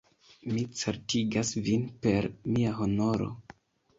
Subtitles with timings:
[0.53, 3.29] Mi certigas vin per mia honoro!